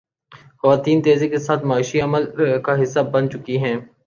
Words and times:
خواتین 0.59 0.97
تیزی 1.05 1.27
کے 1.29 1.37
ساتھ 1.37 1.63
معاشی 1.65 2.01
عمل 2.01 2.23
کا 2.65 2.81
حصہ 2.83 2.99
بن 3.13 3.29
چکی 3.31 3.57
ہیں۔ 3.63 3.75